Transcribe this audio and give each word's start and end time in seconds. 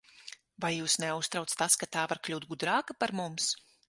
Vai 0.63 0.69
jūs 0.75 0.95
neuztrauc 1.03 1.53
tas, 1.61 1.75
ka 1.83 1.87
tā 1.97 2.05
var 2.13 2.21
kļūt 2.29 2.47
gudrāka 2.55 2.97
par 3.05 3.15
mums? 3.21 3.51